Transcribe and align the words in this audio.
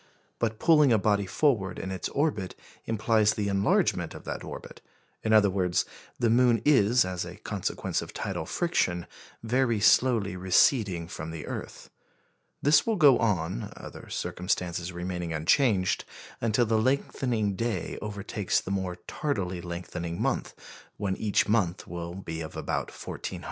But 0.39 0.57
pulling 0.57 0.91
a 0.91 0.97
body 0.97 1.27
forward 1.27 1.77
in 1.77 1.91
its 1.91 2.09
orbit 2.09 2.55
implies 2.85 3.35
the 3.35 3.47
enlargement 3.49 4.15
of 4.15 4.23
that 4.23 4.43
orbit; 4.43 4.81
in 5.21 5.31
other 5.31 5.51
words, 5.51 5.85
the 6.17 6.31
moon 6.31 6.59
is, 6.65 7.05
as 7.05 7.23
a 7.23 7.35
consequence 7.37 8.01
of 8.01 8.11
tidal 8.11 8.47
friction, 8.47 9.05
very 9.43 9.79
slowly 9.79 10.35
receding 10.35 11.07
from 11.07 11.29
the 11.29 11.45
earth. 11.45 11.91
This 12.63 12.87
will 12.87 12.95
go 12.95 13.19
on 13.19 13.71
(other 13.77 14.09
circumstances 14.09 14.91
remaining 14.91 15.33
unchanged) 15.33 16.03
until 16.41 16.65
the 16.65 16.81
lengthening 16.81 17.55
day 17.55 17.99
overtakes 18.01 18.59
the 18.59 18.71
more 18.71 18.95
tardily 19.07 19.61
lengthening 19.61 20.19
month, 20.19 20.55
when 20.97 21.15
each 21.15 21.45
will 21.47 22.15
be 22.15 22.41
of 22.41 22.57
about 22.57 22.89
1,400 22.89 23.09
hours. 23.11 23.39